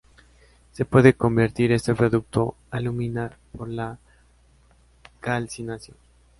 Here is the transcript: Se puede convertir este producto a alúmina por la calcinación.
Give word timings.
Se 0.71 0.83
puede 0.83 1.13
convertir 1.13 1.71
este 1.71 1.93
producto 1.93 2.55
a 2.71 2.77
alúmina 2.77 3.37
por 3.55 3.69
la 3.69 3.99
calcinación. 5.19 5.95